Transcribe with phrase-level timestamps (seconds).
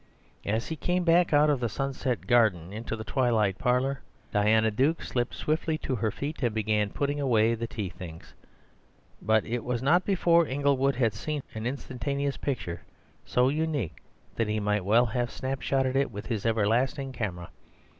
[0.47, 4.01] As he came back out of the sunset garden into the twilight parlour,
[4.33, 8.33] Diana Duke slipped swiftly to her feet and began putting away the tea things.
[9.21, 12.81] But it was not before Inglewood had seen an instantaneous picture
[13.25, 14.01] so unique
[14.37, 17.51] that he might well have snapshotted it with his everlasting camera.